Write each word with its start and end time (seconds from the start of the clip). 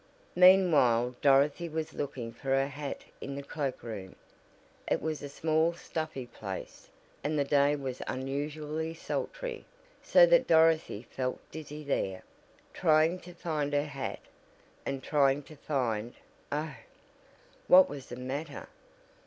Meanwhile 0.35 1.13
Dorothy 1.21 1.69
was 1.69 1.93
looking 1.93 2.33
for 2.33 2.47
her 2.49 2.65
hat 2.65 3.03
in 3.21 3.35
the 3.35 3.43
cloak 3.43 3.83
room. 3.83 4.15
It 4.87 4.99
was 4.99 5.21
a 5.21 5.29
small 5.29 5.73
stuffy 5.73 6.25
place, 6.25 6.89
and 7.23 7.37
the 7.37 7.43
day 7.43 7.75
was 7.75 8.01
unusually 8.07 8.95
sultry, 8.95 9.63
so 10.01 10.25
that 10.25 10.47
Dorothy 10.47 11.03
felt 11.03 11.39
dizzy 11.51 11.83
there, 11.83 12.23
trying 12.73 13.19
to 13.19 13.35
find 13.35 13.73
her 13.73 13.85
hat 13.85 14.21
and 14.87 15.03
trying 15.03 15.43
to 15.43 15.55
find 15.55 16.15
Oh! 16.51 16.77
what 17.67 17.87
was 17.87 18.09
the 18.09 18.15
matter? 18.15 18.69